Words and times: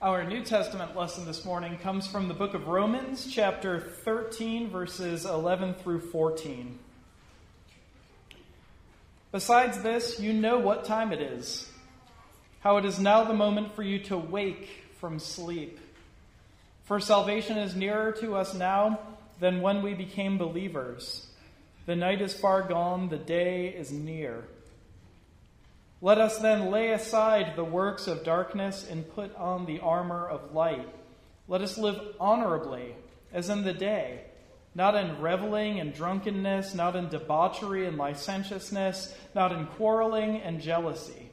Our 0.00 0.22
New 0.22 0.44
Testament 0.44 0.94
lesson 0.94 1.24
this 1.24 1.44
morning 1.44 1.76
comes 1.78 2.06
from 2.06 2.28
the 2.28 2.34
book 2.34 2.54
of 2.54 2.68
Romans, 2.68 3.26
chapter 3.28 3.80
13, 3.80 4.70
verses 4.70 5.24
11 5.24 5.74
through 5.74 5.98
14. 5.98 6.78
Besides 9.32 9.82
this, 9.82 10.20
you 10.20 10.32
know 10.32 10.58
what 10.58 10.84
time 10.84 11.12
it 11.12 11.20
is, 11.20 11.68
how 12.60 12.76
it 12.76 12.84
is 12.84 13.00
now 13.00 13.24
the 13.24 13.34
moment 13.34 13.74
for 13.74 13.82
you 13.82 13.98
to 14.04 14.16
wake 14.16 14.68
from 15.00 15.18
sleep. 15.18 15.80
For 16.84 17.00
salvation 17.00 17.58
is 17.58 17.74
nearer 17.74 18.12
to 18.20 18.36
us 18.36 18.54
now 18.54 19.00
than 19.40 19.62
when 19.62 19.82
we 19.82 19.94
became 19.94 20.38
believers. 20.38 21.26
The 21.86 21.96
night 21.96 22.20
is 22.20 22.34
far 22.34 22.62
gone, 22.62 23.08
the 23.08 23.18
day 23.18 23.66
is 23.66 23.90
near. 23.90 24.44
Let 26.00 26.18
us 26.18 26.38
then 26.38 26.70
lay 26.70 26.92
aside 26.92 27.56
the 27.56 27.64
works 27.64 28.06
of 28.06 28.24
darkness 28.24 28.86
and 28.88 29.12
put 29.14 29.34
on 29.36 29.66
the 29.66 29.80
armor 29.80 30.28
of 30.28 30.54
light. 30.54 30.88
Let 31.48 31.60
us 31.60 31.76
live 31.76 32.00
honorably, 32.20 32.94
as 33.32 33.48
in 33.48 33.64
the 33.64 33.72
day, 33.72 34.20
not 34.74 34.94
in 34.94 35.20
reveling 35.20 35.80
and 35.80 35.92
drunkenness, 35.92 36.74
not 36.74 36.94
in 36.94 37.08
debauchery 37.08 37.86
and 37.86 37.96
licentiousness, 37.96 39.14
not 39.34 39.50
in 39.50 39.66
quarreling 39.66 40.36
and 40.36 40.60
jealousy. 40.60 41.30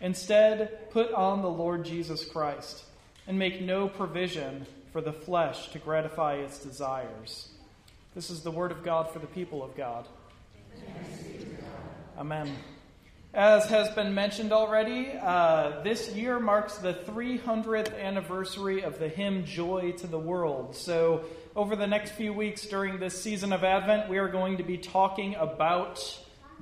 Instead, 0.00 0.90
put 0.90 1.12
on 1.12 1.42
the 1.42 1.50
Lord 1.50 1.84
Jesus 1.84 2.24
Christ, 2.24 2.84
and 3.26 3.38
make 3.38 3.60
no 3.60 3.88
provision 3.88 4.66
for 4.92 5.00
the 5.00 5.12
flesh 5.12 5.68
to 5.72 5.78
gratify 5.78 6.36
its 6.36 6.58
desires. 6.58 7.48
This 8.14 8.30
is 8.30 8.42
the 8.42 8.50
word 8.50 8.70
of 8.70 8.84
God 8.84 9.10
for 9.10 9.18
the 9.18 9.26
people 9.26 9.62
of 9.62 9.76
God. 9.76 10.06
Amen. 12.16 12.54
As 13.34 13.64
has 13.66 13.90
been 13.90 14.14
mentioned 14.14 14.52
already, 14.52 15.10
uh, 15.20 15.80
this 15.82 16.08
year 16.14 16.38
marks 16.38 16.76
the 16.78 16.94
300th 16.94 18.00
anniversary 18.00 18.84
of 18.84 19.00
the 19.00 19.08
hymn 19.08 19.44
Joy 19.44 19.90
to 19.98 20.06
the 20.06 20.20
World. 20.20 20.76
So, 20.76 21.24
over 21.56 21.74
the 21.74 21.88
next 21.88 22.12
few 22.12 22.32
weeks 22.32 22.64
during 22.64 23.00
this 23.00 23.20
season 23.20 23.52
of 23.52 23.64
Advent, 23.64 24.08
we 24.08 24.18
are 24.18 24.28
going 24.28 24.58
to 24.58 24.62
be 24.62 24.78
talking 24.78 25.34
about 25.34 26.16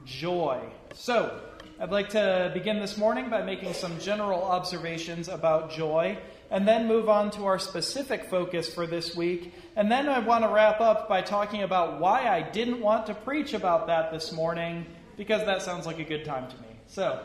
joy. 0.06 0.62
So, 0.94 1.38
I'd 1.78 1.90
like 1.90 2.08
to 2.10 2.50
begin 2.54 2.80
this 2.80 2.96
morning 2.96 3.28
by 3.28 3.42
making 3.42 3.74
some 3.74 3.98
general 4.00 4.42
observations 4.42 5.28
about 5.28 5.72
joy, 5.72 6.16
and 6.50 6.66
then 6.66 6.88
move 6.88 7.10
on 7.10 7.32
to 7.32 7.44
our 7.44 7.58
specific 7.58 8.30
focus 8.30 8.72
for 8.72 8.86
this 8.86 9.14
week. 9.14 9.52
And 9.76 9.92
then 9.92 10.08
I 10.08 10.20
want 10.20 10.44
to 10.44 10.48
wrap 10.48 10.80
up 10.80 11.06
by 11.06 11.20
talking 11.20 11.64
about 11.64 12.00
why 12.00 12.28
I 12.28 12.40
didn't 12.40 12.80
want 12.80 13.08
to 13.08 13.14
preach 13.14 13.52
about 13.52 13.88
that 13.88 14.10
this 14.10 14.32
morning 14.32 14.86
because 15.16 15.44
that 15.46 15.62
sounds 15.62 15.86
like 15.86 15.98
a 15.98 16.04
good 16.04 16.24
time 16.24 16.50
to 16.50 16.56
me. 16.56 16.68
So, 16.88 17.20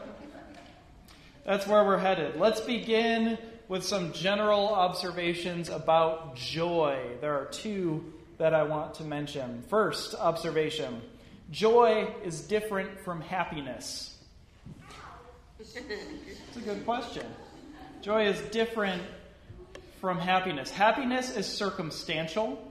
that's 1.46 1.66
where 1.66 1.84
we're 1.84 1.98
headed. 1.98 2.38
Let's 2.38 2.62
begin 2.62 3.38
with 3.68 3.84
some 3.84 4.14
general 4.14 4.68
observations 4.70 5.70
about 5.70 6.36
joy. 6.36 7.00
There 7.22 7.36
are 7.36 7.46
two 7.46 8.14
that 8.38 8.54
I 8.54 8.64
want 8.64 8.96
to 8.96 9.04
mention. 9.04 9.64
First 9.70 10.16
observation 10.16 11.02
joy 11.52 12.14
is 12.24 12.42
different 12.42 13.00
from 13.02 13.22
happiness. 13.22 14.16
It's 15.60 15.76
a 16.58 16.60
good 16.60 16.86
question. 16.86 17.26
Joy 18.02 18.28
is 18.28 18.40
different 18.52 19.02
from 20.02 20.20
happiness. 20.20 20.70
Happiness 20.70 21.36
is 21.36 21.46
circumstantial. 21.46 22.67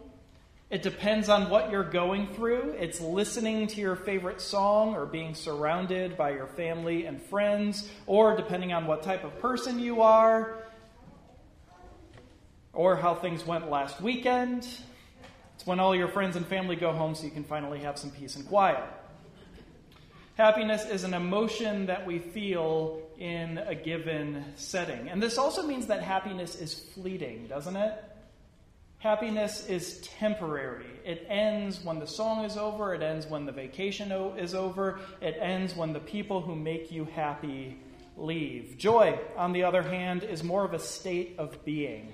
It 0.68 0.82
depends 0.82 1.28
on 1.28 1.48
what 1.48 1.70
you're 1.70 1.88
going 1.88 2.26
through. 2.34 2.74
It's 2.76 3.00
listening 3.00 3.68
to 3.68 3.80
your 3.80 3.94
favorite 3.94 4.40
song 4.40 4.96
or 4.96 5.06
being 5.06 5.36
surrounded 5.36 6.16
by 6.16 6.30
your 6.30 6.48
family 6.48 7.06
and 7.06 7.22
friends, 7.22 7.88
or 8.06 8.36
depending 8.36 8.72
on 8.72 8.88
what 8.88 9.04
type 9.04 9.22
of 9.22 9.38
person 9.38 9.78
you 9.78 10.02
are, 10.02 10.58
or 12.72 12.96
how 12.96 13.14
things 13.14 13.46
went 13.46 13.70
last 13.70 14.00
weekend. 14.00 14.66
It's 15.54 15.64
when 15.64 15.78
all 15.78 15.94
your 15.94 16.08
friends 16.08 16.34
and 16.34 16.44
family 16.44 16.74
go 16.74 16.92
home 16.92 17.14
so 17.14 17.24
you 17.24 17.30
can 17.30 17.44
finally 17.44 17.78
have 17.78 17.96
some 17.96 18.10
peace 18.10 18.34
and 18.34 18.44
quiet. 18.44 18.82
Happiness 20.36 20.84
is 20.84 21.04
an 21.04 21.14
emotion 21.14 21.86
that 21.86 22.04
we 22.06 22.18
feel 22.18 23.00
in 23.18 23.58
a 23.58 23.74
given 23.76 24.44
setting. 24.56 25.08
And 25.08 25.22
this 25.22 25.38
also 25.38 25.64
means 25.64 25.86
that 25.86 26.02
happiness 26.02 26.56
is 26.56 26.74
fleeting, 26.74 27.46
doesn't 27.46 27.76
it? 27.76 28.04
Happiness 28.98 29.66
is 29.66 29.98
temporary. 30.18 30.86
It 31.04 31.26
ends 31.28 31.84
when 31.84 31.98
the 31.98 32.06
song 32.06 32.44
is 32.44 32.56
over, 32.56 32.94
it 32.94 33.02
ends 33.02 33.26
when 33.26 33.44
the 33.44 33.52
vacation 33.52 34.10
is 34.38 34.54
over, 34.54 35.00
it 35.20 35.36
ends 35.38 35.76
when 35.76 35.92
the 35.92 36.00
people 36.00 36.40
who 36.40 36.56
make 36.56 36.90
you 36.90 37.04
happy 37.04 37.78
leave. 38.16 38.78
Joy, 38.78 39.18
on 39.36 39.52
the 39.52 39.64
other 39.64 39.82
hand, 39.82 40.24
is 40.24 40.42
more 40.42 40.64
of 40.64 40.72
a 40.72 40.78
state 40.78 41.36
of 41.38 41.64
being. 41.64 42.12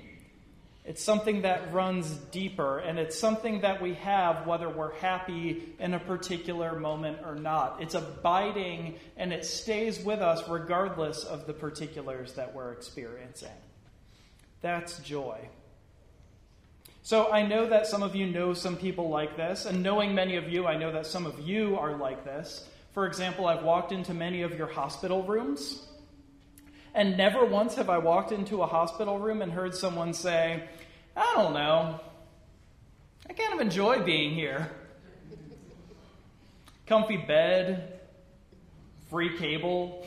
It's 0.84 1.02
something 1.02 1.42
that 1.42 1.72
runs 1.72 2.10
deeper, 2.10 2.80
and 2.80 2.98
it's 2.98 3.16
something 3.16 3.60
that 3.60 3.80
we 3.80 3.94
have 3.94 4.48
whether 4.48 4.68
we're 4.68 4.94
happy 4.94 5.62
in 5.78 5.94
a 5.94 6.00
particular 6.00 6.76
moment 6.76 7.18
or 7.24 7.36
not. 7.36 7.80
It's 7.80 7.94
abiding, 7.94 8.98
and 9.16 9.32
it 9.32 9.44
stays 9.44 10.00
with 10.00 10.18
us 10.18 10.48
regardless 10.48 11.22
of 11.22 11.46
the 11.46 11.52
particulars 11.52 12.32
that 12.32 12.52
we're 12.52 12.72
experiencing. 12.72 13.48
That's 14.60 14.98
joy. 14.98 15.48
So 17.04 17.32
I 17.32 17.44
know 17.44 17.68
that 17.68 17.88
some 17.88 18.02
of 18.04 18.14
you 18.14 18.26
know 18.26 18.54
some 18.54 18.76
people 18.76 19.08
like 19.08 19.36
this, 19.36 19.66
and 19.66 19.82
knowing 19.82 20.14
many 20.14 20.36
of 20.36 20.48
you, 20.48 20.66
I 20.66 20.76
know 20.76 20.92
that 20.92 21.06
some 21.06 21.26
of 21.26 21.40
you 21.40 21.76
are 21.76 21.96
like 21.96 22.24
this. 22.24 22.68
For 22.92 23.06
example, 23.06 23.46
I've 23.46 23.64
walked 23.64 23.90
into 23.90 24.14
many 24.14 24.42
of 24.42 24.56
your 24.56 24.68
hospital 24.68 25.24
rooms, 25.24 25.84
and 26.94 27.16
never 27.16 27.44
once 27.44 27.74
have 27.74 27.90
I 27.90 27.98
walked 27.98 28.30
into 28.30 28.62
a 28.62 28.66
hospital 28.66 29.18
room 29.18 29.42
and 29.42 29.50
heard 29.50 29.74
someone 29.74 30.12
say, 30.14 30.62
I 31.16 31.32
don't 31.34 31.54
know, 31.54 31.98
I 33.28 33.32
kind 33.32 33.52
of 33.52 33.60
enjoy 33.60 34.02
being 34.04 34.34
here. 34.34 34.70
Comfy 36.86 37.16
bed, 37.16 38.00
free 39.10 39.38
cable. 39.38 40.06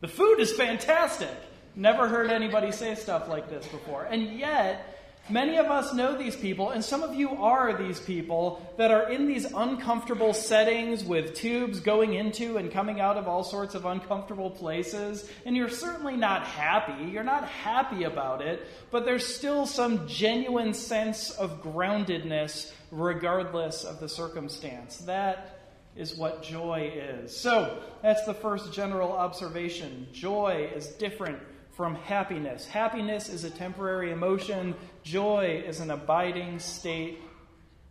The 0.00 0.08
food 0.08 0.40
is 0.40 0.52
fantastic. 0.52 1.30
Never 1.74 2.08
heard 2.08 2.30
anybody 2.30 2.72
say 2.72 2.94
stuff 2.94 3.28
like 3.28 3.50
this 3.50 3.66
before. 3.66 4.04
And 4.04 4.38
yet, 4.38 4.86
Many 5.30 5.56
of 5.56 5.66
us 5.66 5.94
know 5.94 6.18
these 6.18 6.34
people, 6.34 6.70
and 6.70 6.84
some 6.84 7.04
of 7.04 7.14
you 7.14 7.30
are 7.36 7.78
these 7.78 8.00
people 8.00 8.74
that 8.76 8.90
are 8.90 9.08
in 9.08 9.28
these 9.28 9.44
uncomfortable 9.44 10.34
settings 10.34 11.04
with 11.04 11.34
tubes 11.34 11.78
going 11.78 12.14
into 12.14 12.56
and 12.56 12.72
coming 12.72 13.00
out 13.00 13.16
of 13.16 13.28
all 13.28 13.44
sorts 13.44 13.76
of 13.76 13.86
uncomfortable 13.86 14.50
places, 14.50 15.30
and 15.46 15.56
you're 15.56 15.68
certainly 15.68 16.16
not 16.16 16.42
happy. 16.42 17.04
You're 17.04 17.22
not 17.22 17.48
happy 17.48 18.02
about 18.02 18.42
it, 18.42 18.66
but 18.90 19.04
there's 19.04 19.24
still 19.24 19.64
some 19.64 20.08
genuine 20.08 20.74
sense 20.74 21.30
of 21.30 21.62
groundedness 21.62 22.72
regardless 22.90 23.84
of 23.84 24.00
the 24.00 24.08
circumstance. 24.08 24.98
That 24.98 25.60
is 25.94 26.16
what 26.16 26.42
joy 26.42 26.92
is. 26.94 27.36
So, 27.36 27.80
that's 28.02 28.24
the 28.24 28.34
first 28.34 28.72
general 28.72 29.12
observation. 29.12 30.08
Joy 30.12 30.70
is 30.74 30.88
different 30.88 31.38
from 31.72 31.94
happiness. 31.94 32.66
Happiness 32.66 33.28
is 33.28 33.44
a 33.44 33.50
temporary 33.50 34.12
emotion, 34.12 34.74
joy 35.02 35.62
is 35.66 35.80
an 35.80 35.90
abiding 35.90 36.58
state 36.58 37.18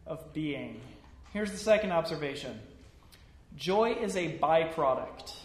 of 0.05 0.33
being. 0.33 0.79
Here's 1.33 1.51
the 1.51 1.57
second 1.57 1.91
observation 1.91 2.59
joy 3.55 3.97
is 3.99 4.15
a 4.15 4.37
byproduct. 4.37 5.35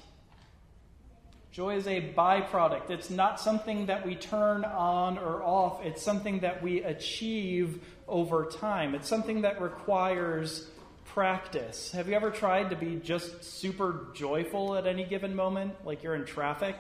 Joy 1.51 1.77
is 1.77 1.87
a 1.87 2.13
byproduct. 2.13 2.91
It's 2.91 3.09
not 3.09 3.41
something 3.41 3.87
that 3.87 4.05
we 4.05 4.15
turn 4.15 4.63
on 4.63 5.17
or 5.17 5.43
off. 5.43 5.83
It's 5.83 6.03
something 6.03 6.41
that 6.41 6.63
we 6.63 6.83
achieve 6.83 7.83
over 8.07 8.45
time. 8.45 8.95
It's 8.95 9.09
something 9.09 9.41
that 9.41 9.63
requires 9.63 10.69
practice. 11.07 11.93
Have 11.93 12.09
you 12.09 12.15
ever 12.15 12.31
tried 12.31 12.69
to 12.69 12.77
be 12.77 12.97
just 12.97 13.43
super 13.43 14.09
joyful 14.13 14.77
at 14.77 14.87
any 14.87 15.05
given 15.05 15.35
moment, 15.35 15.75
like 15.87 16.03
you're 16.03 16.15
in 16.15 16.27
traffic? 16.27 16.77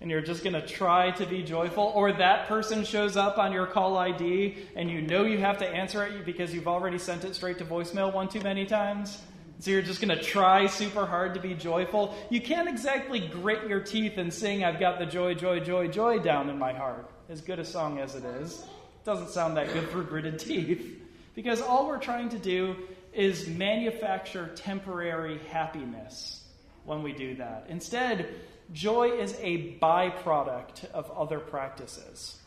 And 0.00 0.10
you're 0.10 0.20
just 0.20 0.44
going 0.44 0.54
to 0.54 0.66
try 0.66 1.10
to 1.12 1.26
be 1.26 1.42
joyful, 1.42 1.92
or 1.94 2.12
that 2.12 2.46
person 2.46 2.84
shows 2.84 3.16
up 3.16 3.38
on 3.38 3.52
your 3.52 3.66
call 3.66 3.96
ID 3.96 4.56
and 4.76 4.90
you 4.90 5.02
know 5.02 5.24
you 5.24 5.38
have 5.38 5.58
to 5.58 5.66
answer 5.66 6.04
it 6.04 6.24
because 6.24 6.54
you've 6.54 6.68
already 6.68 6.98
sent 6.98 7.24
it 7.24 7.34
straight 7.34 7.58
to 7.58 7.64
voicemail 7.64 8.12
one 8.12 8.28
too 8.28 8.40
many 8.40 8.64
times. 8.64 9.20
So 9.60 9.72
you're 9.72 9.82
just 9.82 10.00
going 10.00 10.16
to 10.16 10.22
try 10.22 10.66
super 10.66 11.04
hard 11.04 11.34
to 11.34 11.40
be 11.40 11.52
joyful. 11.54 12.14
You 12.30 12.40
can't 12.40 12.68
exactly 12.68 13.18
grit 13.18 13.68
your 13.68 13.80
teeth 13.80 14.16
and 14.16 14.32
sing, 14.32 14.62
I've 14.62 14.78
got 14.78 15.00
the 15.00 15.06
joy, 15.06 15.34
joy, 15.34 15.58
joy, 15.58 15.88
joy 15.88 16.20
down 16.20 16.48
in 16.48 16.58
my 16.58 16.72
heart. 16.72 17.10
As 17.28 17.40
good 17.40 17.58
a 17.58 17.64
song 17.64 17.98
as 17.98 18.14
it 18.14 18.24
is, 18.24 18.60
it 18.60 19.04
doesn't 19.04 19.30
sound 19.30 19.56
that 19.56 19.72
good 19.72 19.90
through 19.90 20.04
gritted 20.04 20.38
teeth. 20.38 21.02
Because 21.34 21.60
all 21.60 21.88
we're 21.88 21.98
trying 21.98 22.28
to 22.30 22.38
do 22.38 22.76
is 23.12 23.48
manufacture 23.48 24.48
temporary 24.54 25.38
happiness 25.50 26.44
when 26.84 27.02
we 27.02 27.12
do 27.12 27.34
that. 27.34 27.66
Instead, 27.68 28.28
joy 28.72 29.10
is 29.10 29.34
a 29.40 29.78
byproduct 29.78 30.90
of 30.92 31.10
other 31.10 31.38
practices. 31.38 32.38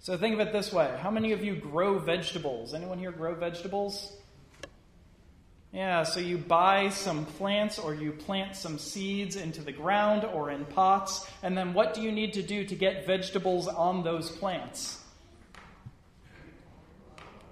So 0.00 0.16
think 0.16 0.34
of 0.34 0.40
it 0.40 0.52
this 0.52 0.72
way 0.72 0.96
How 1.00 1.10
many 1.10 1.32
of 1.32 1.44
you 1.44 1.54
grow 1.54 1.98
vegetables? 1.98 2.74
Anyone 2.74 2.98
here 2.98 3.12
grow 3.12 3.34
vegetables? 3.34 4.16
Yeah, 5.72 6.02
so 6.02 6.18
you 6.18 6.36
buy 6.36 6.88
some 6.88 7.26
plants 7.26 7.78
or 7.78 7.94
you 7.94 8.10
plant 8.10 8.56
some 8.56 8.76
seeds 8.76 9.36
into 9.36 9.62
the 9.62 9.70
ground 9.70 10.24
or 10.24 10.50
in 10.50 10.64
pots, 10.64 11.30
and 11.44 11.56
then 11.56 11.74
what 11.74 11.94
do 11.94 12.02
you 12.02 12.10
need 12.10 12.32
to 12.32 12.42
do 12.42 12.64
to 12.64 12.74
get 12.74 13.06
vegetables 13.06 13.68
on 13.68 14.02
those 14.02 14.32
plants? 14.32 15.00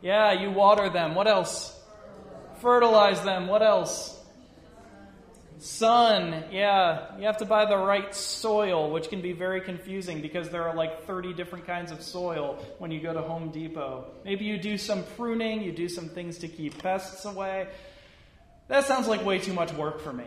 Yeah, 0.03 0.33
you 0.33 0.51
water 0.51 0.91
them. 0.91 1.15
What 1.15 1.29
else? 1.29 1.81
Fertilize 2.61 3.23
them. 3.23 3.47
What 3.47 3.63
else? 3.63 4.18
Sun. 5.59 6.45
Yeah, 6.53 7.17
you 7.19 7.27
have 7.27 7.39
to 7.39 7.45
buy 7.45 7.65
the 7.65 7.77
right 7.77 8.15
soil, 8.15 8.91
which 8.91 9.09
can 9.09 9.21
be 9.21 9.33
very 9.33 9.61
confusing 9.61 10.21
because 10.21 10.51
there 10.51 10.69
are 10.69 10.75
like 10.75 11.05
30 11.05 11.33
different 11.33 11.67
kinds 11.67 11.91
of 11.91 12.03
soil 12.03 12.65
when 12.79 12.91
you 12.91 13.01
go 13.01 13.13
to 13.13 13.21
Home 13.21 13.51
Depot. 13.51 14.07
Maybe 14.25 14.45
you 14.45 14.59
do 14.59 14.79
some 14.79 15.03
pruning, 15.17 15.63
you 15.63 15.73
do 15.73 15.89
some 15.89 16.09
things 16.09 16.39
to 16.39 16.49
keep 16.49 16.79
pests 16.79 17.25
away. 17.25 17.69
That 18.69 18.85
sounds 18.85 19.09
like 19.09 19.25
way 19.25 19.39
too 19.39 19.53
much 19.53 19.73
work 19.73 20.01
for 20.01 20.13
me. 20.13 20.27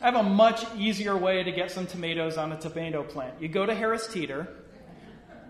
I 0.00 0.06
have 0.06 0.14
a 0.14 0.22
much 0.22 0.64
easier 0.76 1.16
way 1.16 1.42
to 1.42 1.52
get 1.52 1.70
some 1.70 1.86
tomatoes 1.86 2.38
on 2.38 2.52
a 2.52 2.58
tomato 2.58 3.02
plant. 3.02 3.40
You 3.40 3.48
go 3.48 3.66
to 3.66 3.74
Harris 3.74 4.06
Teeter, 4.06 4.48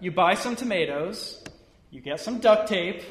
you 0.01 0.11
buy 0.11 0.35
some 0.35 0.57
tomatoes, 0.57 1.45
you 1.91 2.01
get 2.01 2.21
some 2.21 2.41
duct 2.41 2.69
tape, 2.69 3.03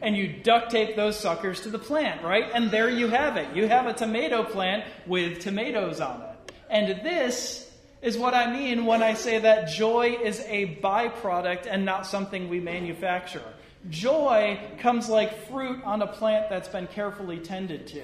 and 0.00 0.16
you 0.16 0.28
duct 0.28 0.70
tape 0.70 0.96
those 0.96 1.18
suckers 1.18 1.62
to 1.62 1.70
the 1.70 1.78
plant, 1.78 2.22
right? 2.22 2.50
And 2.54 2.70
there 2.70 2.88
you 2.88 3.08
have 3.08 3.36
it. 3.36 3.54
You 3.54 3.68
have 3.68 3.86
a 3.86 3.92
tomato 3.92 4.44
plant 4.44 4.84
with 5.06 5.40
tomatoes 5.40 6.00
on 6.00 6.22
it. 6.22 6.52
And 6.70 7.04
this 7.04 7.70
is 8.00 8.16
what 8.16 8.34
I 8.34 8.52
mean 8.52 8.86
when 8.86 9.02
I 9.02 9.14
say 9.14 9.40
that 9.40 9.68
joy 9.68 10.16
is 10.22 10.40
a 10.46 10.78
byproduct 10.82 11.66
and 11.68 11.84
not 11.84 12.06
something 12.06 12.48
we 12.48 12.60
manufacture. 12.60 13.42
Joy 13.90 14.60
comes 14.78 15.08
like 15.08 15.48
fruit 15.48 15.82
on 15.84 16.02
a 16.02 16.06
plant 16.06 16.50
that's 16.50 16.68
been 16.68 16.86
carefully 16.88 17.38
tended 17.38 17.86
to. 17.88 18.02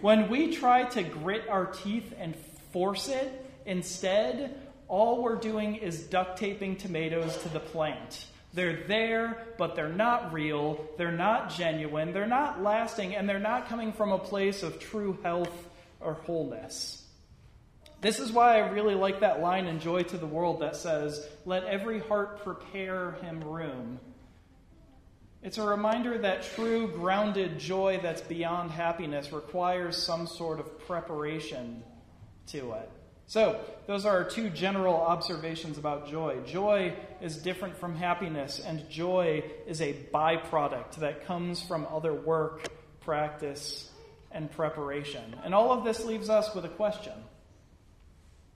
When 0.00 0.28
we 0.28 0.54
try 0.54 0.84
to 0.84 1.02
grit 1.02 1.48
our 1.48 1.66
teeth 1.66 2.14
and 2.18 2.34
force 2.72 3.08
it, 3.08 3.46
instead, 3.66 4.58
all 4.88 5.22
we're 5.22 5.36
doing 5.36 5.76
is 5.76 6.00
duct 6.00 6.38
taping 6.38 6.76
tomatoes 6.76 7.36
to 7.38 7.48
the 7.50 7.60
plant. 7.60 8.26
They're 8.52 8.84
there, 8.86 9.46
but 9.58 9.76
they're 9.76 9.88
not 9.88 10.32
real, 10.32 10.84
they're 10.96 11.12
not 11.12 11.50
genuine, 11.50 12.12
they're 12.12 12.26
not 12.26 12.62
lasting, 12.62 13.14
and 13.14 13.28
they're 13.28 13.38
not 13.38 13.68
coming 13.68 13.92
from 13.92 14.10
a 14.10 14.18
place 14.18 14.62
of 14.62 14.80
true 14.80 15.16
health 15.22 15.68
or 16.00 16.14
wholeness. 16.14 17.04
This 18.00 18.18
is 18.18 18.32
why 18.32 18.56
I 18.56 18.70
really 18.70 18.94
like 18.94 19.20
that 19.20 19.40
line 19.40 19.66
in 19.66 19.78
Joy 19.78 20.02
to 20.04 20.16
the 20.16 20.26
World 20.26 20.60
that 20.60 20.76
says, 20.76 21.26
Let 21.44 21.64
every 21.64 22.00
heart 22.00 22.42
prepare 22.42 23.12
him 23.22 23.40
room. 23.44 24.00
It's 25.42 25.58
a 25.58 25.66
reminder 25.66 26.18
that 26.18 26.42
true, 26.54 26.88
grounded 26.88 27.58
joy 27.58 28.00
that's 28.02 28.20
beyond 28.20 28.70
happiness 28.70 29.32
requires 29.32 29.96
some 29.96 30.26
sort 30.26 30.60
of 30.60 30.86
preparation 30.86 31.82
to 32.48 32.72
it. 32.72 32.90
So, 33.30 33.60
those 33.86 34.06
are 34.06 34.16
our 34.16 34.24
two 34.24 34.50
general 34.50 34.96
observations 34.96 35.78
about 35.78 36.08
joy. 36.08 36.38
Joy 36.44 36.94
is 37.20 37.36
different 37.36 37.76
from 37.76 37.94
happiness, 37.94 38.58
and 38.58 38.90
joy 38.90 39.44
is 39.68 39.80
a 39.80 39.92
byproduct 40.12 40.96
that 40.96 41.26
comes 41.26 41.62
from 41.62 41.86
other 41.92 42.12
work, 42.12 42.66
practice, 43.02 43.88
and 44.32 44.50
preparation. 44.50 45.36
And 45.44 45.54
all 45.54 45.70
of 45.70 45.84
this 45.84 46.04
leaves 46.04 46.28
us 46.28 46.52
with 46.56 46.64
a 46.64 46.70
question, 46.70 47.12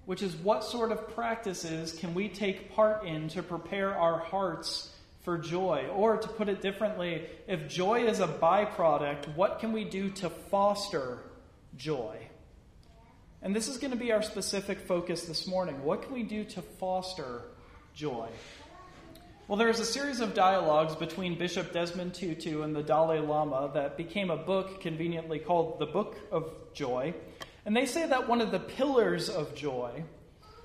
which 0.07 0.23
is 0.23 0.35
what 0.35 0.65
sort 0.65 0.91
of 0.91 1.15
practices 1.15 1.93
can 1.93 2.13
we 2.13 2.29
take 2.29 2.75
part 2.75 3.05
in 3.05 3.29
to 3.29 3.45
prepare 3.45 3.97
our 3.97 4.19
hearts 4.19 4.91
for 5.21 5.39
joy? 5.39 5.87
Or 5.95 6.17
to 6.17 6.27
put 6.27 6.49
it 6.49 6.61
differently, 6.63 7.27
if 7.47 7.69
joy 7.69 8.07
is 8.09 8.19
a 8.19 8.27
byproduct, 8.27 9.37
what 9.37 9.61
can 9.61 9.71
we 9.71 9.85
do 9.85 10.11
to 10.11 10.31
foster 10.31 11.21
joy? 11.77 12.19
And 13.45 13.55
this 13.55 13.69
is 13.69 13.77
going 13.77 13.91
to 13.91 13.97
be 13.97 14.11
our 14.11 14.23
specific 14.23 14.81
focus 14.81 15.27
this 15.27 15.47
morning. 15.47 15.85
What 15.85 16.01
can 16.01 16.15
we 16.15 16.23
do 16.23 16.45
to 16.45 16.63
foster 16.63 17.43
joy? 17.95 18.29
Well, 19.49 19.59
there 19.59 19.69
is 19.69 19.81
a 19.81 19.85
series 19.85 20.21
of 20.21 20.33
dialogues 20.33 20.97
between 20.97 21.37
Bishop 21.39 21.71
Desmond 21.71 22.15
Tutu 22.15 22.63
and 22.63 22.75
the 22.75 22.83
Dalai 22.83 23.19
Lama 23.19 23.71
that 23.75 23.99
became 23.99 24.31
a 24.31 24.37
book 24.39 24.81
conveniently 24.81 25.39
called 25.39 25.79
The 25.79 25.85
Book 25.85 26.17
of 26.33 26.55
Joy. 26.73 27.13
And 27.67 27.77
they 27.77 27.85
say 27.85 28.09
that 28.09 28.27
one 28.27 28.41
of 28.41 28.51
the 28.51 28.61
pillars 28.61 29.29
of 29.29 29.55
joy, 29.55 30.05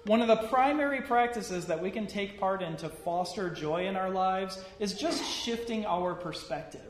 one 0.05 0.21
of 0.21 0.29
the 0.29 0.47
primary 0.47 1.01
practices 1.01 1.65
that 1.65 1.81
we 1.81 1.91
can 1.91 2.07
take 2.07 2.39
part 2.39 2.61
in 2.61 2.77
to 2.77 2.87
foster 2.87 3.49
joy 3.49 3.87
in 3.87 3.97
our 3.97 4.09
lives, 4.09 4.57
is 4.79 4.93
just 4.93 5.21
shifting 5.21 5.85
our 5.85 6.15
perspective. 6.15 6.81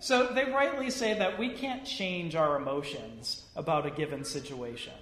So 0.00 0.28
they 0.28 0.44
rightly 0.44 0.90
say 0.90 1.18
that 1.18 1.38
we 1.38 1.50
can't 1.50 1.84
change 1.84 2.34
our 2.34 2.56
emotions 2.56 3.44
about 3.54 3.84
a 3.86 3.90
given 3.90 4.24
situation. 4.24 4.94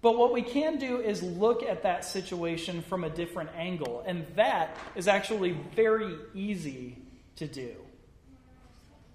But 0.00 0.18
what 0.18 0.32
we 0.32 0.42
can 0.42 0.78
do 0.78 1.00
is 1.00 1.22
look 1.22 1.62
at 1.62 1.82
that 1.82 2.04
situation 2.04 2.82
from 2.82 3.04
a 3.04 3.10
different 3.10 3.50
angle, 3.56 4.02
and 4.06 4.26
that 4.36 4.76
is 4.94 5.08
actually 5.08 5.52
very 5.74 6.16
easy 6.34 6.98
to 7.36 7.46
do. 7.46 7.74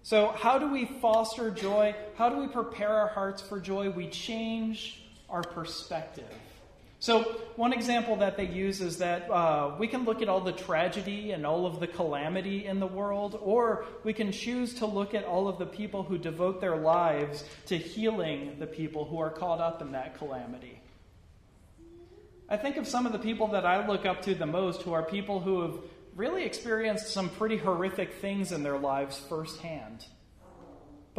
So, 0.01 0.29
how 0.29 0.57
do 0.57 0.71
we 0.71 0.85
foster 0.85 1.51
joy? 1.51 1.95
How 2.15 2.29
do 2.29 2.37
we 2.37 2.47
prepare 2.47 2.89
our 2.89 3.07
hearts 3.07 3.41
for 3.41 3.59
joy? 3.59 3.89
We 3.89 4.07
change 4.07 5.03
our 5.29 5.43
perspective. 5.43 6.33
So, 7.01 7.23
one 7.55 7.71
example 7.71 8.17
that 8.17 8.35
they 8.35 8.47
use 8.47 8.81
is 8.81 8.97
that 8.97 9.31
uh, 9.31 9.75
we 9.79 9.87
can 9.87 10.03
look 10.03 10.21
at 10.21 10.27
all 10.27 10.41
the 10.41 10.51
tragedy 10.51 11.31
and 11.31 11.45
all 11.45 11.65
of 11.65 11.79
the 11.79 11.87
calamity 11.87 12.65
in 12.65 12.81
the 12.81 12.87
world, 12.87 13.39
or 13.41 13.85
we 14.03 14.11
can 14.11 14.33
choose 14.33 14.73
to 14.75 14.85
look 14.85 15.13
at 15.13 15.23
all 15.23 15.47
of 15.47 15.57
the 15.59 15.65
people 15.65 16.03
who 16.03 16.17
devote 16.17 16.59
their 16.59 16.75
lives 16.75 17.45
to 17.67 17.77
healing 17.77 18.57
the 18.59 18.67
people 18.67 19.05
who 19.05 19.17
are 19.17 19.29
caught 19.29 19.61
up 19.61 19.81
in 19.81 19.93
that 19.93 20.17
calamity. 20.17 20.81
I 22.49 22.57
think 22.57 22.75
of 22.75 22.85
some 22.85 23.05
of 23.05 23.13
the 23.13 23.19
people 23.19 23.47
that 23.49 23.65
I 23.65 23.87
look 23.87 24.05
up 24.05 24.23
to 24.23 24.35
the 24.35 24.45
most 24.45 24.81
who 24.81 24.91
are 24.91 25.03
people 25.03 25.39
who 25.39 25.61
have 25.61 25.79
really 26.17 26.43
experienced 26.43 27.13
some 27.13 27.29
pretty 27.29 27.55
horrific 27.55 28.15
things 28.15 28.51
in 28.51 28.61
their 28.61 28.77
lives 28.77 29.17
firsthand. 29.29 30.05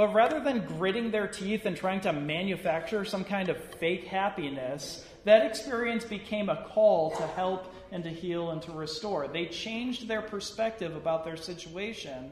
But 0.00 0.14
rather 0.14 0.40
than 0.40 0.64
gritting 0.64 1.10
their 1.10 1.28
teeth 1.28 1.66
and 1.66 1.76
trying 1.76 2.00
to 2.00 2.12
manufacture 2.14 3.04
some 3.04 3.22
kind 3.22 3.50
of 3.50 3.62
fake 3.74 4.06
happiness, 4.06 5.04
that 5.24 5.44
experience 5.44 6.06
became 6.06 6.48
a 6.48 6.64
call 6.72 7.10
to 7.10 7.26
help 7.26 7.70
and 7.92 8.02
to 8.04 8.08
heal 8.08 8.48
and 8.48 8.62
to 8.62 8.72
restore. 8.72 9.28
They 9.28 9.44
changed 9.44 10.08
their 10.08 10.22
perspective 10.22 10.96
about 10.96 11.26
their 11.26 11.36
situation, 11.36 12.30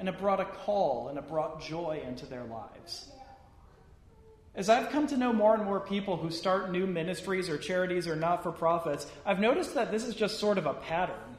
and 0.00 0.08
it 0.08 0.18
brought 0.18 0.40
a 0.40 0.44
call 0.44 1.06
and 1.06 1.16
it 1.16 1.28
brought 1.28 1.62
joy 1.62 2.02
into 2.04 2.26
their 2.26 2.42
lives. 2.46 3.12
As 4.56 4.68
I've 4.68 4.90
come 4.90 5.06
to 5.06 5.16
know 5.16 5.32
more 5.32 5.54
and 5.54 5.64
more 5.64 5.78
people 5.78 6.16
who 6.16 6.32
start 6.32 6.72
new 6.72 6.84
ministries 6.84 7.48
or 7.48 7.58
charities 7.58 8.08
or 8.08 8.16
not 8.16 8.42
for 8.42 8.50
profits, 8.50 9.06
I've 9.24 9.38
noticed 9.38 9.76
that 9.76 9.92
this 9.92 10.02
is 10.02 10.16
just 10.16 10.40
sort 10.40 10.58
of 10.58 10.66
a 10.66 10.74
pattern. 10.74 11.33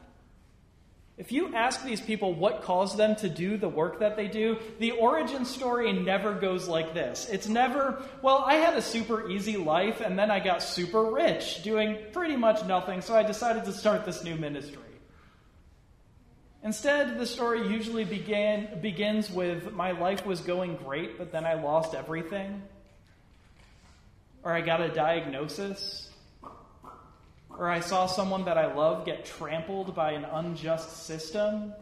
If 1.18 1.32
you 1.32 1.54
ask 1.54 1.82
these 1.82 2.00
people 2.00 2.34
what 2.34 2.62
caused 2.62 2.98
them 2.98 3.16
to 3.16 3.28
do 3.30 3.56
the 3.56 3.70
work 3.70 4.00
that 4.00 4.16
they 4.16 4.28
do, 4.28 4.58
the 4.78 4.92
origin 4.92 5.46
story 5.46 5.90
never 5.92 6.34
goes 6.34 6.68
like 6.68 6.92
this. 6.92 7.26
It's 7.30 7.48
never, 7.48 8.02
well, 8.20 8.44
I 8.46 8.56
had 8.56 8.74
a 8.74 8.82
super 8.82 9.30
easy 9.30 9.56
life 9.56 10.02
and 10.02 10.18
then 10.18 10.30
I 10.30 10.40
got 10.40 10.62
super 10.62 11.02
rich 11.02 11.62
doing 11.62 11.96
pretty 12.12 12.36
much 12.36 12.66
nothing, 12.66 13.00
so 13.00 13.16
I 13.16 13.22
decided 13.22 13.64
to 13.64 13.72
start 13.72 14.04
this 14.04 14.24
new 14.24 14.36
ministry. 14.36 14.82
Instead, 16.62 17.18
the 17.18 17.26
story 17.26 17.66
usually 17.66 18.04
began, 18.04 18.80
begins 18.82 19.30
with 19.30 19.72
my 19.72 19.92
life 19.92 20.26
was 20.26 20.40
going 20.40 20.76
great, 20.76 21.16
but 21.16 21.32
then 21.32 21.46
I 21.46 21.54
lost 21.54 21.94
everything. 21.94 22.60
Or 24.42 24.52
I 24.52 24.60
got 24.60 24.82
a 24.82 24.88
diagnosis 24.88 26.10
or 27.58 27.70
I 27.70 27.80
saw 27.80 28.06
someone 28.06 28.44
that 28.44 28.58
I 28.58 28.74
love 28.74 29.06
get 29.06 29.24
trampled 29.24 29.94
by 29.94 30.12
an 30.12 30.24
unjust 30.24 31.06
system, 31.06 31.72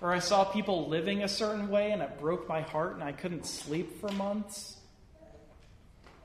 or 0.00 0.12
I 0.12 0.18
saw 0.18 0.44
people 0.44 0.88
living 0.88 1.22
a 1.22 1.28
certain 1.28 1.68
way 1.68 1.92
and 1.92 2.02
it 2.02 2.18
broke 2.18 2.48
my 2.48 2.60
heart 2.60 2.94
and 2.94 3.02
I 3.02 3.12
couldn't 3.12 3.46
sleep 3.46 4.00
for 4.00 4.10
months. 4.12 4.76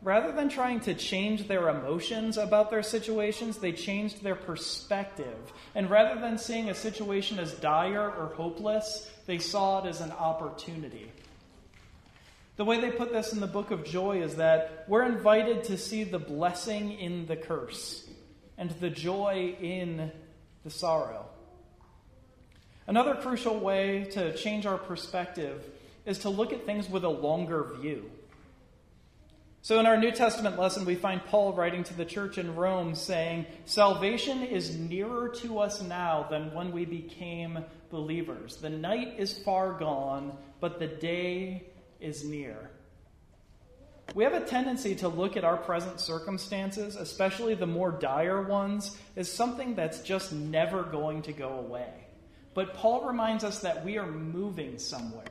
Rather 0.02 0.32
than 0.32 0.50
trying 0.50 0.80
to 0.80 0.96
change 0.96 1.48
their 1.48 1.70
emotions 1.70 2.38
about 2.38 2.72
their 2.72 2.82
situations, 2.82 3.60
they 3.60 3.72
changed 3.72 4.24
their 4.24 4.36
perspective. 4.36 5.54
And 5.76 5.92
rather 5.92 6.20
than 6.20 6.40
seeing 6.40 6.72
a 6.72 6.76
situation 6.76 7.38
as 7.38 7.54
dire 7.54 8.10
or 8.10 8.34
hopeless, 8.36 9.10
they 9.28 9.38
saw 9.38 9.84
it 9.84 9.88
as 9.88 10.02
an 10.02 10.12
opportunity. 10.12 11.12
The 12.56 12.66
way 12.66 12.82
they 12.82 12.90
put 12.90 13.14
this 13.14 13.32
in 13.32 13.40
the 13.40 13.48
book 13.48 13.70
of 13.70 13.86
joy 13.86 14.24
is 14.24 14.38
that 14.38 14.86
we're 14.88 15.06
invited 15.06 15.66
to 15.66 15.78
see 15.78 16.04
the 16.04 16.20
blessing 16.20 16.94
in 16.94 17.28
the 17.28 17.36
curse 17.36 18.11
and 18.58 18.70
the 18.72 18.90
joy 18.90 19.56
in 19.62 20.12
the 20.64 20.70
sorrow. 20.70 21.26
Another 22.88 23.16
crucial 23.16 23.60
way 23.60 24.06
to 24.12 24.36
change 24.36 24.66
our 24.66 24.78
perspective 24.78 25.64
is 26.06 26.20
to 26.20 26.30
look 26.30 26.52
at 26.52 26.66
things 26.66 26.90
with 26.90 27.04
a 27.04 27.10
longer 27.10 27.72
view. 27.80 28.10
So, 29.64 29.80
in 29.80 29.86
our 29.86 29.96
New 29.96 30.12
Testament 30.12 30.58
lesson, 30.58 30.86
we 30.86 30.96
find 30.96 31.24
Paul 31.24 31.54
writing 31.54 31.84
to 31.84 31.94
the 31.94 32.04
church 32.04 32.40
in 32.40 32.56
Rome 32.56 32.96
saying, 32.96 33.46
Salvation 33.66 34.42
is 34.42 34.76
nearer 34.76 35.30
to 35.30 35.60
us 35.60 35.84
now 35.84 36.26
than 36.32 36.52
when 36.56 36.72
we 36.72 36.84
became 36.84 37.64
believers. 37.92 38.56
The 38.56 38.72
night 38.72 39.20
is 39.20 39.38
far 39.38 39.74
gone, 39.74 40.36
but 40.60 40.80
the 40.80 40.88
day 40.88 41.68
is 42.00 42.24
near. 42.24 42.72
We 44.14 44.26
have 44.26 44.34
a 44.34 44.42
tendency 44.42 44.96
to 44.96 45.08
look 45.08 45.38
at 45.38 45.46
our 45.46 45.56
present 45.56 46.02
circumstances, 46.02 46.96
especially 46.98 47.56
the 47.56 47.68
more 47.68 47.92
dire 47.92 48.42
ones, 48.42 48.98
as 49.16 49.32
something 49.32 49.76
that's 49.76 50.02
just 50.02 50.34
never 50.34 50.84
going 50.84 51.22
to 51.24 51.34
go 51.34 51.50
away. 51.60 51.90
But 52.54 52.74
Paul 52.74 53.06
reminds 53.06 53.46
us 53.46 53.60
that 53.60 53.86
we 53.86 53.98
are 53.98 54.06
moving 54.06 54.78
somewhere. 54.80 55.24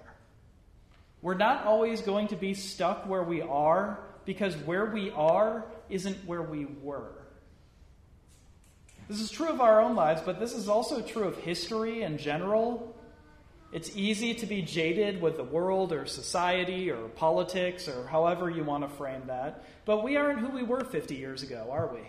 We're 1.20 1.34
not 1.34 1.66
always 1.66 2.00
going 2.00 2.28
to 2.28 2.36
be 2.36 2.54
stuck 2.54 3.06
where 3.06 3.22
we 3.22 3.42
are 3.42 4.00
because 4.24 4.56
where 4.56 4.86
we 4.86 5.10
are 5.10 5.66
isn't 5.90 6.16
where 6.24 6.42
we 6.42 6.64
were. 6.64 7.12
This 9.08 9.20
is 9.20 9.30
true 9.30 9.48
of 9.48 9.60
our 9.60 9.82
own 9.82 9.96
lives, 9.96 10.22
but 10.24 10.40
this 10.40 10.54
is 10.54 10.68
also 10.68 11.02
true 11.02 11.24
of 11.24 11.36
history 11.36 12.02
in 12.02 12.16
general. 12.16 12.96
It's 13.72 13.96
easy 13.96 14.34
to 14.34 14.46
be 14.46 14.62
jaded 14.62 15.22
with 15.22 15.36
the 15.36 15.44
world 15.44 15.92
or 15.92 16.04
society 16.04 16.90
or 16.90 17.08
politics 17.08 17.86
or 17.86 18.06
however 18.08 18.50
you 18.50 18.64
want 18.64 18.82
to 18.82 18.96
frame 18.96 19.22
that, 19.28 19.64
but 19.84 20.02
we 20.02 20.16
aren't 20.16 20.40
who 20.40 20.48
we 20.48 20.64
were 20.64 20.84
50 20.84 21.14
years 21.14 21.44
ago, 21.44 21.68
are 21.70 21.86
we? 21.92 22.00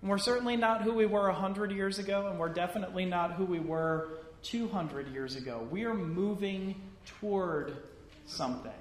And 0.00 0.08
we're 0.08 0.18
certainly 0.18 0.56
not 0.56 0.82
who 0.82 0.94
we 0.94 1.04
were 1.04 1.26
100 1.26 1.72
years 1.72 1.98
ago, 1.98 2.28
and 2.28 2.38
we're 2.38 2.48
definitely 2.48 3.04
not 3.04 3.32
who 3.32 3.44
we 3.44 3.58
were 3.58 4.20
200 4.44 5.08
years 5.08 5.36
ago. 5.36 5.66
We 5.70 5.84
are 5.84 5.94
moving 5.94 6.80
toward 7.20 7.76
something. 8.26 8.72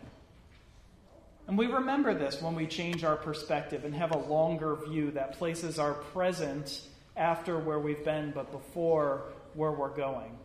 And 1.47 1.57
we 1.57 1.67
remember 1.67 2.13
this 2.13 2.41
when 2.41 2.55
we 2.55 2.67
change 2.67 3.03
our 3.03 3.15
perspective 3.15 3.83
and 3.83 3.93
have 3.95 4.11
a 4.11 4.17
longer 4.17 4.75
view 4.75 5.11
that 5.11 5.37
places 5.37 5.79
our 5.79 5.93
present 5.93 6.81
after 7.15 7.57
where 7.57 7.79
we've 7.79 8.03
been, 8.05 8.31
but 8.31 8.51
before 8.51 9.23
where 9.55 9.71
we're 9.71 9.95
going. 9.95 10.37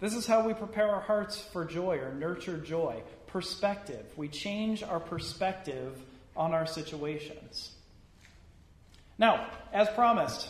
This 0.00 0.14
is 0.14 0.26
how 0.26 0.46
we 0.46 0.54
prepare 0.54 0.88
our 0.88 1.02
hearts 1.02 1.38
for 1.38 1.66
joy 1.66 1.98
or 1.98 2.14
nurture 2.14 2.56
joy. 2.56 3.02
Perspective. 3.26 4.06
We 4.16 4.28
change 4.28 4.82
our 4.82 4.98
perspective 4.98 6.00
on 6.34 6.54
our 6.54 6.66
situations. 6.66 7.70
Now, 9.18 9.46
as 9.74 9.88
promised, 9.90 10.48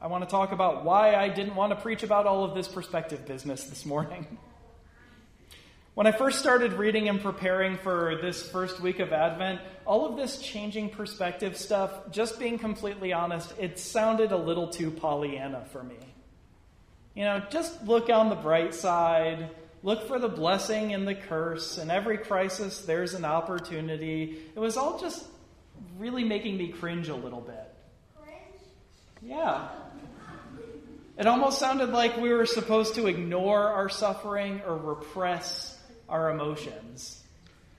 I 0.00 0.06
want 0.06 0.22
to 0.22 0.30
talk 0.30 0.52
about 0.52 0.84
why 0.84 1.16
I 1.16 1.28
didn't 1.28 1.56
want 1.56 1.70
to 1.70 1.76
preach 1.76 2.04
about 2.04 2.26
all 2.26 2.44
of 2.44 2.54
this 2.54 2.68
perspective 2.68 3.26
business 3.26 3.64
this 3.64 3.84
morning. 3.84 4.38
When 5.94 6.08
I 6.08 6.10
first 6.10 6.40
started 6.40 6.72
reading 6.72 7.08
and 7.08 7.20
preparing 7.20 7.76
for 7.76 8.18
this 8.20 8.42
first 8.50 8.80
week 8.80 8.98
of 8.98 9.12
Advent, 9.12 9.60
all 9.86 10.08
of 10.08 10.16
this 10.16 10.40
changing 10.40 10.90
perspective 10.90 11.56
stuff, 11.56 12.10
just 12.10 12.40
being 12.40 12.58
completely 12.58 13.12
honest, 13.12 13.54
it 13.60 13.78
sounded 13.78 14.32
a 14.32 14.36
little 14.36 14.66
too 14.66 14.90
Pollyanna 14.90 15.64
for 15.70 15.84
me. 15.84 16.13
You 17.14 17.24
know, 17.24 17.42
just 17.50 17.84
look 17.84 18.10
on 18.10 18.28
the 18.28 18.34
bright 18.34 18.74
side, 18.74 19.50
look 19.84 20.08
for 20.08 20.18
the 20.18 20.28
blessing 20.28 20.92
and 20.94 21.06
the 21.06 21.14
curse. 21.14 21.78
In 21.78 21.90
every 21.90 22.18
crisis, 22.18 22.80
there's 22.80 23.14
an 23.14 23.24
opportunity. 23.24 24.38
It 24.54 24.58
was 24.58 24.76
all 24.76 24.98
just 24.98 25.24
really 25.96 26.24
making 26.24 26.56
me 26.56 26.68
cringe 26.68 27.08
a 27.08 27.14
little 27.14 27.40
bit. 27.40 27.72
Cringe? 28.20 28.40
Yeah. 29.22 29.68
It 31.16 31.28
almost 31.28 31.60
sounded 31.60 31.90
like 31.90 32.16
we 32.16 32.32
were 32.32 32.46
supposed 32.46 32.96
to 32.96 33.06
ignore 33.06 33.68
our 33.68 33.88
suffering 33.88 34.60
or 34.66 34.76
repress 34.76 35.78
our 36.08 36.30
emotions. 36.30 37.22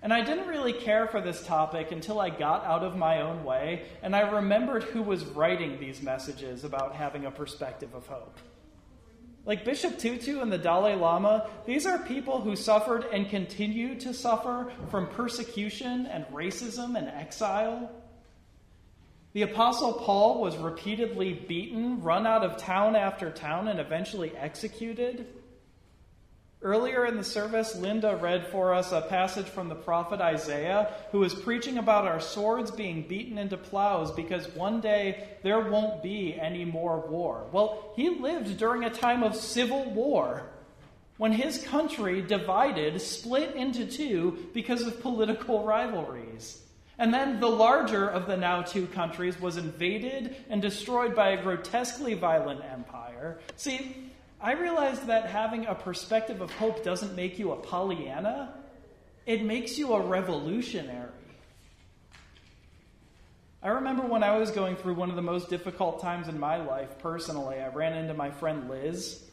And 0.02 0.14
I 0.14 0.24
didn't 0.24 0.48
really 0.48 0.72
care 0.72 1.08
for 1.08 1.20
this 1.20 1.44
topic 1.46 1.92
until 1.92 2.22
I 2.22 2.30
got 2.30 2.64
out 2.64 2.84
of 2.84 2.96
my 2.96 3.22
own 3.22 3.44
way 3.44 3.88
and 4.02 4.16
I 4.16 4.22
remembered 4.36 4.84
who 4.84 5.02
was 5.02 5.26
writing 5.26 5.80
these 5.80 6.02
messages 6.02 6.64
about 6.64 6.96
having 6.96 7.26
a 7.26 7.32
perspective 7.32 7.94
of 7.94 8.08
hope. 8.08 8.38
Like 9.46 9.64
Bishop 9.64 10.00
Tutu 10.00 10.40
and 10.42 10.52
the 10.52 10.58
Dalai 10.58 10.96
Lama, 10.96 11.48
these 11.68 11.86
are 11.86 12.00
people 12.00 12.42
who 12.42 12.56
suffered 12.56 13.06
and 13.14 13.30
continue 13.30 14.00
to 14.00 14.12
suffer 14.12 14.72
from 14.90 15.08
persecution 15.08 16.08
and 16.08 16.26
racism 16.34 16.98
and 16.98 17.08
exile. 17.08 17.92
The 19.34 19.44
Apostle 19.44 19.94
Paul 19.94 20.42
was 20.42 20.58
repeatedly 20.58 21.34
beaten, 21.34 22.02
run 22.02 22.26
out 22.26 22.44
of 22.44 22.58
town 22.58 22.96
after 22.96 23.30
town, 23.30 23.68
and 23.68 23.80
eventually 23.80 24.36
executed. 24.36 25.28
Earlier 26.66 27.06
in 27.06 27.16
the 27.16 27.24
service, 27.24 27.76
Linda 27.76 28.16
read 28.16 28.48
for 28.48 28.74
us 28.74 28.92
a 28.92 29.02
passage 29.02 29.46
from 29.46 29.70
the 29.70 29.76
prophet 29.76 30.20
Isaiah, 30.20 30.92
who 31.12 31.20
was 31.20 31.36
preaching 31.36 31.78
about 31.78 32.08
our 32.08 32.20
swords 32.20 32.72
being 32.72 33.08
beaten 33.08 33.38
into 33.38 33.56
plows 33.56 34.12
because 34.12 34.48
one 34.56 34.82
day 34.82 35.28
there 35.44 35.60
won't 35.60 36.02
be 36.02 36.34
any 36.34 36.66
more 36.66 37.02
war. 37.02 37.46
Well, 37.52 37.94
he 37.96 38.10
lived 38.10 38.58
during 38.58 38.84
a 38.84 38.90
time 38.90 39.22
of 39.22 39.36
civil 39.36 39.92
war 39.92 40.42
when 41.18 41.34
his 41.34 41.62
country 41.62 42.24
divided, 42.24 43.00
split 43.00 43.54
into 43.54 43.86
two 43.86 44.50
because 44.52 44.88
of 44.88 45.04
political 45.04 45.64
rivalries. 45.64 46.64
And 46.98 47.14
then 47.14 47.40
the 47.40 47.48
larger 47.48 48.10
of 48.10 48.26
the 48.26 48.38
now 48.38 48.64
two 48.64 48.88
countries 48.88 49.40
was 49.40 49.58
invaded 49.58 50.36
and 50.50 50.64
destroyed 50.64 51.16
by 51.16 51.30
a 51.30 51.44
grotesquely 51.44 52.16
violent 52.16 52.62
empire. 52.66 53.38
See, 53.56 54.05
I 54.40 54.54
realized 54.54 55.08
that 55.08 55.28
having 55.28 55.66
a 55.66 55.76
perspective 55.76 56.42
of 56.42 56.52
hope 56.52 56.84
doesn't 56.84 57.16
make 57.16 57.40
you 57.40 57.52
a 57.52 57.56
Pollyanna, 57.56 58.54
it 59.26 59.44
makes 59.44 59.78
you 59.78 59.94
a 59.94 60.02
revolutionary. 60.02 61.10
I 63.64 63.70
remember 63.70 64.04
when 64.04 64.22
I 64.22 64.38
was 64.38 64.52
going 64.52 64.76
through 64.76 64.94
one 64.94 65.10
of 65.10 65.16
the 65.16 65.24
most 65.24 65.50
difficult 65.50 66.00
times 66.00 66.28
in 66.28 66.40
my 66.40 66.58
life 66.58 67.00
personally, 67.00 67.58
I 67.58 67.70
ran 67.70 67.98
into 67.98 68.14
my 68.14 68.30
friend 68.30 68.70
Liz, 68.70 69.24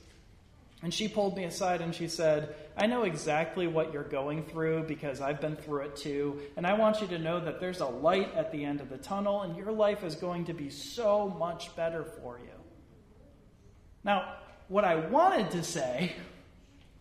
and 0.82 0.92
she 0.92 1.06
pulled 1.06 1.36
me 1.36 1.44
aside 1.44 1.82
and 1.82 1.94
she 1.94 2.08
said, 2.08 2.54
I 2.76 2.86
know 2.86 3.02
exactly 3.02 3.66
what 3.66 3.92
you're 3.92 4.02
going 4.02 4.44
through 4.44 4.84
because 4.84 5.20
I've 5.20 5.40
been 5.40 5.56
through 5.56 5.82
it 5.82 5.96
too, 5.96 6.40
and 6.56 6.66
I 6.66 6.72
want 6.74 7.02
you 7.02 7.06
to 7.08 7.18
know 7.18 7.40
that 7.40 7.60
there's 7.60 7.80
a 7.80 7.86
light 7.86 8.34
at 8.34 8.50
the 8.50 8.64
end 8.64 8.80
of 8.80 8.88
the 8.88 8.96
tunnel, 8.96 9.42
and 9.42 9.56
your 9.56 9.70
life 9.70 10.02
is 10.02 10.14
going 10.14 10.46
to 10.46 10.54
be 10.54 10.70
so 10.70 11.28
much 11.28 11.76
better 11.76 12.04
for 12.04 12.38
you. 12.38 12.58
Now, 14.02 14.36
what 14.72 14.86
I 14.86 14.94
wanted 14.94 15.50
to 15.50 15.62
say 15.62 16.14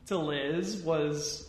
to 0.07 0.17
Liz 0.17 0.75
was 0.83 1.47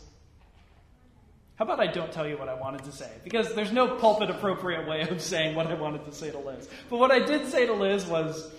how 1.56 1.64
about 1.64 1.80
I 1.80 1.88
don't 1.88 2.12
tell 2.12 2.28
you 2.28 2.38
what 2.38 2.48
I 2.48 2.54
wanted 2.54 2.84
to 2.84 2.92
say? 2.92 3.10
Because 3.24 3.54
there's 3.54 3.72
no 3.72 3.96
pulpit 3.96 4.30
appropriate 4.30 4.88
way 4.88 5.02
of 5.02 5.20
saying 5.20 5.56
what 5.56 5.66
I 5.66 5.74
wanted 5.74 6.04
to 6.04 6.12
say 6.12 6.30
to 6.30 6.38
Liz. 6.38 6.68
But 6.88 6.98
what 6.98 7.10
I 7.10 7.18
did 7.18 7.48
say 7.48 7.66
to 7.66 7.72
Liz 7.72 8.06
was, 8.06 8.50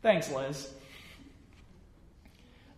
thanks, 0.00 0.30
Liz. 0.32 0.70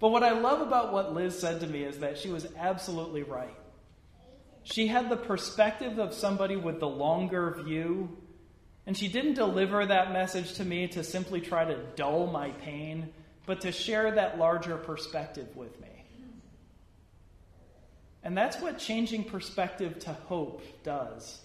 But 0.01 0.09
what 0.09 0.25
I 0.25 0.33
love 0.33 0.61
about 0.61 0.93
what 0.93 1.15
Liz 1.15 1.39
said 1.39 1.61
to 1.61 1.69
me 1.69 1.85
is 1.85 1.99
that 1.99 2.19
she 2.19 2.31
was 2.31 2.49
absolutely 2.59 3.23
right. 3.23 3.57
She 4.65 4.89
had 4.89 5.09
the 5.09 5.17
perspective 5.17 5.99
of 6.01 6.15
somebody 6.15 6.57
with 6.57 6.81
the 6.81 6.89
longer 6.89 7.63
view, 7.65 8.17
and 8.87 8.97
she 8.97 9.07
didn't 9.07 9.35
deliver 9.35 9.87
that 9.87 10.13
message 10.13 10.55
to 10.55 10.65
me 10.65 10.89
to 10.89 11.05
simply 11.05 11.41
try 11.41 11.65
to 11.65 11.77
dull 11.95 12.27
my 12.27 12.51
pain 12.51 13.13
but 13.47 13.63
to 13.63 13.73
share 13.73 14.11
that 14.13 14.39
larger 14.39 14.77
perspective 14.77 15.57
with 15.57 15.81
me. 15.81 15.89
And 18.23 18.37
that's 18.37 18.61
what 18.61 18.79
changing 18.79 19.25
perspective 19.25 19.99
to 20.01 20.13
hope 20.13 20.63
does. 20.83 21.41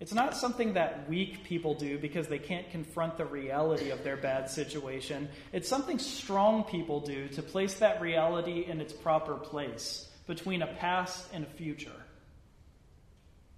It's 0.00 0.12
not 0.12 0.36
something 0.36 0.74
that 0.74 1.08
weak 1.08 1.44
people 1.44 1.74
do 1.74 1.98
because 1.98 2.26
they 2.26 2.38
can't 2.38 2.68
confront 2.70 3.16
the 3.16 3.24
reality 3.24 3.90
of 3.90 4.02
their 4.02 4.16
bad 4.16 4.50
situation. 4.50 5.28
It's 5.52 5.68
something 5.68 5.98
strong 5.98 6.64
people 6.64 7.00
do 7.00 7.28
to 7.28 7.42
place 7.42 7.74
that 7.74 8.00
reality 8.00 8.64
in 8.68 8.80
its 8.80 8.92
proper 8.92 9.34
place 9.34 10.08
between 10.26 10.62
a 10.62 10.66
past 10.66 11.26
and 11.32 11.44
a 11.44 11.46
future. 11.46 11.92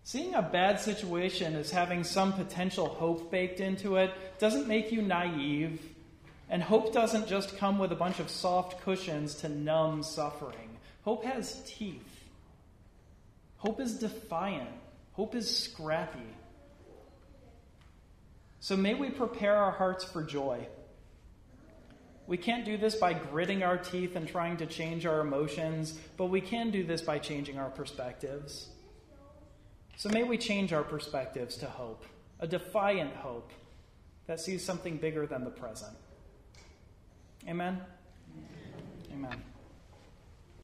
Seeing 0.05 0.35
a 0.35 0.43
bad 0.43 0.79
situation 0.79 1.57
as 1.57 1.71
having 1.71 2.05
some 2.05 2.33
potential 2.35 2.87
hope 2.87 3.31
baked 3.31 3.59
into 3.59 3.97
it 3.97 4.13
doesn't 4.39 4.69
make 4.69 4.93
you 4.93 5.03
naive 5.03 5.81
and 6.49 6.63
hope 6.63 6.93
doesn't 6.93 7.29
just 7.29 7.57
come 7.57 7.79
with 7.79 7.93
a 7.93 7.97
bunch 7.97 8.21
of 8.21 8.31
soft 8.31 8.83
cushions 8.83 9.35
to 9.37 9.49
numb 9.49 10.03
suffering. 10.03 10.79
Hope 11.03 11.25
has 11.25 11.63
teeth. 11.67 12.25
Hope 13.59 13.81
is 13.81 13.99
defiant. 13.99 14.71
Hope 15.13 15.35
is 15.35 15.55
scrappy. 15.57 16.19
So 18.61 18.77
may 18.77 18.95
we 18.95 19.11
prepare 19.11 19.57
our 19.57 19.73
hearts 19.73 20.05
for 20.05 20.23
joy. 20.23 20.67
We 22.27 22.37
can't 22.37 22.65
do 22.65 22.77
this 22.77 22.97
by 22.97 23.13
gritting 23.13 23.63
our 23.63 23.79
teeth 23.79 24.17
and 24.17 24.27
trying 24.27 24.57
to 24.57 24.67
change 24.67 25.07
our 25.07 25.21
emotions, 25.21 25.97
but 26.17 26.27
we 26.27 26.41
can 26.41 26.71
do 26.71 26.85
this 26.85 27.01
by 27.01 27.19
changing 27.19 27.59
our 27.59 27.71
perspectives. 27.71 28.69
So 29.97 30.09
may 30.11 30.25
we 30.25 30.37
change 30.37 30.73
our 30.73 30.83
perspectives 30.83 31.57
to 31.59 31.67
hope, 31.67 32.05
a 32.41 32.47
defiant 32.47 33.15
hope 33.15 33.53
that 34.27 34.41
sees 34.41 34.65
something 34.65 34.97
bigger 34.97 35.27
than 35.27 35.45
the 35.45 35.51
present. 35.51 35.97
Amen? 37.49 37.81
Amen. 39.13 39.56